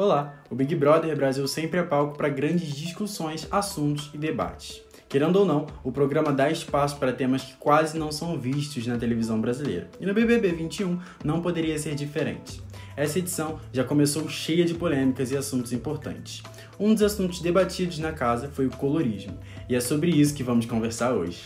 [0.00, 4.80] Olá, o Big Brother Brasil sempre é palco para grandes discussões, assuntos e debates.
[5.06, 8.96] Querendo ou não, o programa dá espaço para temas que quase não são vistos na
[8.96, 9.90] televisão brasileira.
[10.00, 12.62] E no BBB 21 não poderia ser diferente.
[12.96, 16.42] Essa edição já começou cheia de polêmicas e assuntos importantes.
[16.78, 19.38] Um dos assuntos debatidos na casa foi o colorismo,
[19.68, 21.42] e é sobre isso que vamos conversar hoje.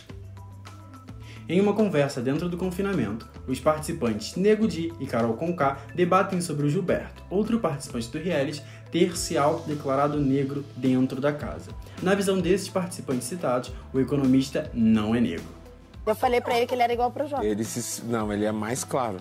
[1.47, 6.65] Em uma conversa dentro do confinamento, os participantes Nego Di e Carol Conká debatem sobre
[6.65, 11.69] o Gilberto, outro participante do reality, ter se autodeclarado negro dentro da casa.
[12.01, 15.45] Na visão desses participantes citados, o economista não é negro.
[16.03, 17.45] Eu falei para ele que ele era igual pro Jota.
[17.45, 19.17] Ele se, não, ele é mais claro.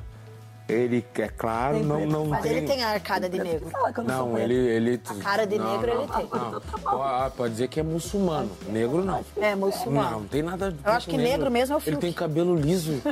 [0.66, 2.52] Ele é claro, não, não Mas tem...
[2.52, 3.70] ele tem a arcada de negro.
[4.06, 5.00] Não, ele, ele...
[5.06, 6.28] A cara de não, negro não, ele tem.
[6.40, 7.02] não.
[7.02, 8.50] Ah, Pode dizer que é muçulmano.
[8.68, 9.23] Negro não.
[9.37, 10.10] É, muçulmano.
[10.10, 12.00] Não, não tem nada Eu acho que negro mesmo é o Ele Fiuk.
[12.00, 13.02] tem cabelo liso.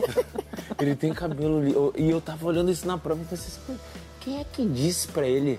[0.78, 1.94] ele tem cabelo liso.
[1.96, 3.78] E eu tava olhando isso na prova e pensei assim,
[4.20, 5.58] quem é que disse pra ele?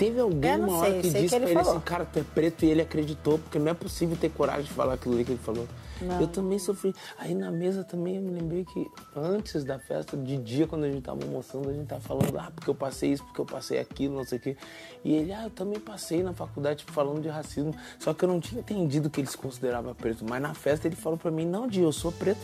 [0.00, 1.72] Teve alguém não uma hora que disse que ele pra ele falou.
[1.72, 4.70] assim, cara, tu é preto e ele acreditou, porque não é possível ter coragem de
[4.70, 5.68] falar aquilo ali que ele falou.
[6.18, 6.94] Eu também sofri.
[7.18, 10.90] Aí na mesa também eu me lembrei que antes da festa, de dia, quando a
[10.90, 13.78] gente tava almoçando, a gente tava falando, ah, porque eu passei isso, porque eu passei
[13.78, 14.56] aquilo, não sei o quê.
[15.04, 17.74] E ele, ah, eu também passei na faculdade tipo, falando de racismo.
[17.98, 20.24] Só que eu não tinha entendido que ele se considerava preto.
[20.26, 22.40] Mas na festa ele falou pra mim, não, Di, eu sou preto.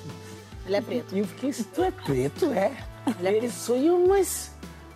[0.66, 1.16] Ele é preto.
[1.16, 2.76] E eu fiquei, se tu é preto, é.
[3.22, 4.52] Ele sou eu, mas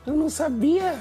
[0.07, 1.01] eu não sabia.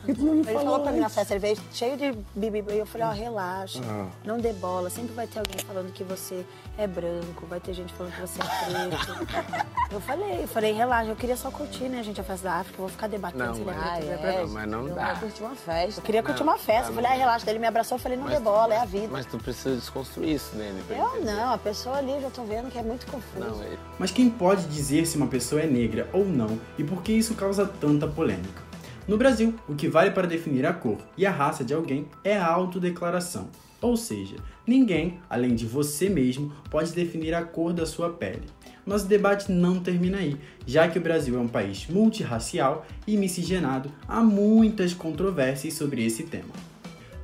[0.00, 2.64] Porque tu não me Ele falou pra mim na festa, ele veio cheio de bibi,
[2.72, 4.06] e eu falei, ó, relaxa, Ah.
[4.24, 6.44] não dê bola, sempre vai ter alguém falando que você
[6.78, 8.44] é branco, vai ter gente falando que você é
[8.88, 9.66] preto.
[9.92, 12.76] eu falei, eu falei, relaxa, eu queria só curtir, né, gente, a festa da África,
[12.78, 14.52] eu vou ficar debatendo Não, se ele é mas- preto, é Não, branco.
[14.54, 15.06] mas não Eu dá.
[15.12, 16.00] vou curtir uma festa.
[16.00, 18.16] Eu queria curtir uma festa, eu falei, ah, relaxa, daí ele me abraçou, eu falei,
[18.16, 19.08] não dê bola, é a vida.
[19.12, 20.82] Mas tu precisa desconstruir isso nele.
[20.88, 21.32] pra Eu entender.
[21.34, 23.44] não, a pessoa ali, eu já tô vendo que é muito confuso.
[23.44, 27.02] Não, ele- Mas quem pode dizer se uma pessoa é negra ou não e por
[27.02, 28.69] que isso causa tanta polêmica?
[29.10, 32.38] No Brasil, o que vale para definir a cor e a raça de alguém é
[32.38, 33.48] a autodeclaração.
[33.82, 38.44] Ou seja, ninguém, além de você mesmo, pode definir a cor da sua pele.
[38.86, 43.16] Mas o debate não termina aí, já que o Brasil é um país multirracial e
[43.16, 46.54] miscigenado, há muitas controvérsias sobre esse tema.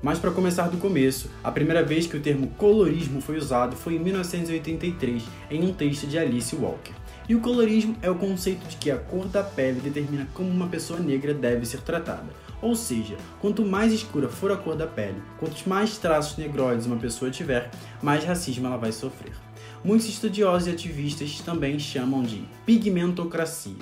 [0.03, 3.95] Mas para começar do começo, a primeira vez que o termo colorismo foi usado foi
[3.95, 7.06] em 1983, em um texto de Alice Walker.
[7.29, 10.69] E o colorismo é o conceito de que a cor da pele determina como uma
[10.69, 12.29] pessoa negra deve ser tratada.
[12.63, 16.97] Ou seja, quanto mais escura for a cor da pele, quantos mais traços negroides uma
[16.97, 17.71] pessoa tiver,
[18.01, 19.33] mais racismo ela vai sofrer.
[19.85, 23.75] Muitos estudiosos e ativistas também chamam de pigmentocracia.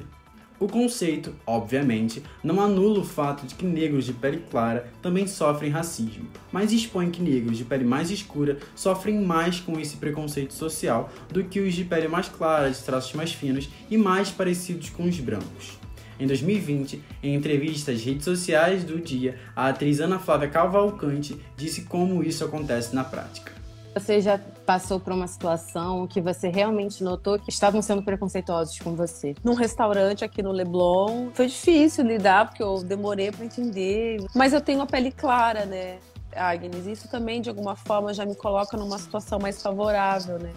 [0.60, 5.68] O conceito, obviamente, não anula o fato de que negros de pele clara também sofrem
[5.68, 11.10] racismo, mas expõe que negros de pele mais escura sofrem mais com esse preconceito social
[11.28, 15.04] do que os de pele mais clara, de traços mais finos e mais parecidos com
[15.04, 15.76] os brancos.
[16.20, 21.82] Em 2020, em entrevista às redes sociais do dia, a atriz Ana Flávia Cavalcante disse
[21.82, 23.63] como isso acontece na prática.
[23.94, 28.94] Você já passou por uma situação que você realmente notou que estavam sendo preconceituosos com
[28.96, 29.34] você?
[29.44, 34.18] Num restaurante aqui no Leblon, foi difícil lidar porque eu demorei para entender.
[34.34, 35.98] Mas eu tenho a pele clara, né?
[36.34, 40.50] Agnes, isso também de alguma forma já me coloca numa situação mais favorável, né?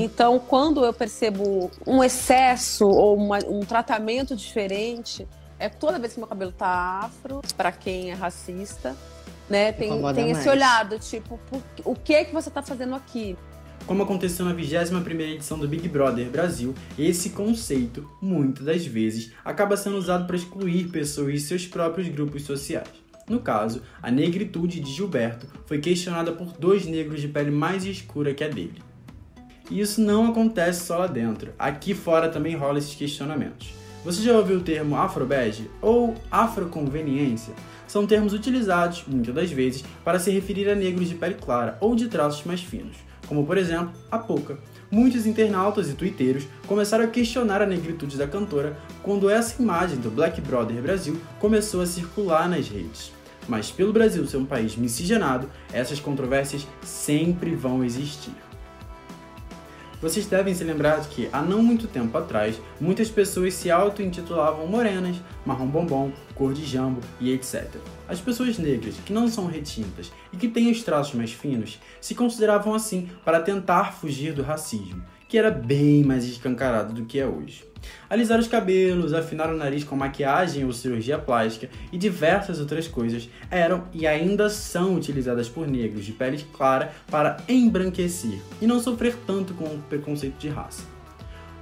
[0.00, 6.18] Então, quando eu percebo um excesso ou uma- um tratamento diferente, é toda vez que
[6.18, 8.96] meu cabelo tá afro, pra quem é racista,
[9.50, 9.72] né?
[9.72, 10.46] Tem, tem esse mais.
[10.46, 13.36] olhar do tipo, por- o que é que você tá fazendo aqui?
[13.86, 19.76] Como aconteceu na 21ª edição do Big Brother Brasil, esse conceito, muitas das vezes, acaba
[19.76, 22.88] sendo usado para excluir pessoas de seus próprios grupos sociais.
[23.28, 28.34] No caso, a negritude de Gilberto foi questionada por dois negros de pele mais escura
[28.34, 28.82] que a dele.
[29.70, 33.72] E isso não acontece só lá dentro, aqui fora também rola esses questionamentos.
[34.04, 37.54] Você já ouviu o termo afrobege ou afroconveniência?
[37.90, 41.96] São termos utilizados, muitas das vezes, para se referir a negros de pele clara ou
[41.96, 42.96] de traços mais finos,
[43.26, 44.60] como por exemplo a Poca.
[44.88, 50.08] Muitos internautas e twitteiros começaram a questionar a negritude da cantora quando essa imagem do
[50.08, 53.10] Black Brother Brasil começou a circular nas redes.
[53.48, 58.49] Mas pelo Brasil ser um país miscigenado, essas controvérsias sempre vão existir.
[60.00, 64.66] Vocês devem se lembrar de que, há não muito tempo atrás, muitas pessoas se auto-intitulavam
[64.66, 67.68] morenas, marrom bombom, cor de jambo e etc.
[68.08, 72.14] As pessoas negras, que não são retintas e que têm os traços mais finos, se
[72.14, 77.24] consideravam assim para tentar fugir do racismo, que era bem mais escancarado do que é
[77.24, 77.64] hoje.
[78.10, 83.30] Alisar os cabelos, afinar o nariz com maquiagem ou cirurgia plástica e diversas outras coisas
[83.48, 89.14] eram e ainda são utilizadas por negros de pele clara para embranquecer e não sofrer
[89.24, 90.82] tanto com o preconceito de raça.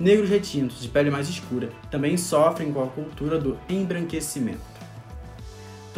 [0.00, 4.77] Negros retintos de pele mais escura também sofrem com a cultura do embranquecimento.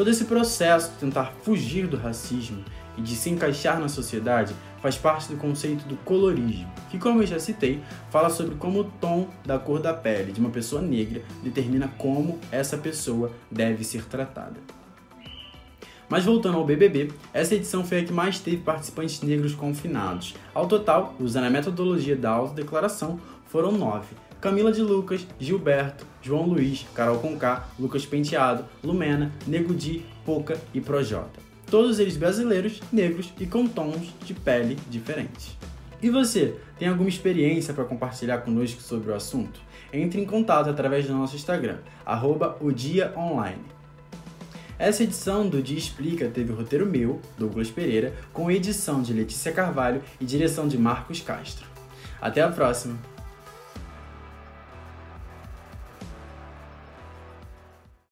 [0.00, 2.64] Todo esse processo de tentar fugir do racismo
[2.96, 7.26] e de se encaixar na sociedade faz parte do conceito do colorismo, que, como eu
[7.26, 11.20] já citei, fala sobre como o tom da cor da pele de uma pessoa negra
[11.42, 14.56] determina como essa pessoa deve ser tratada.
[16.08, 20.34] Mas voltando ao BBB, essa edição foi a que mais teve participantes negros confinados.
[20.54, 24.16] Ao total, usando a metodologia da autodeclaração, foram nove.
[24.40, 30.80] Camila de Lucas, Gilberto, João Luiz, Carol Conká, Lucas Penteado, Lumena, Nego Di, Poca e
[30.80, 31.40] Projota.
[31.70, 35.56] Todos eles brasileiros, negros e com tons de pele diferentes.
[36.02, 39.60] E você, tem alguma experiência para compartilhar conosco sobre o assunto?
[39.92, 43.62] Entre em contato através do nosso Instagram, arroba o Dia Online.
[44.78, 49.52] Essa edição do Dia Explica teve o roteiro meu, Douglas Pereira, com edição de Letícia
[49.52, 51.66] Carvalho e direção de Marcos Castro.
[52.18, 53.09] Até a próxima!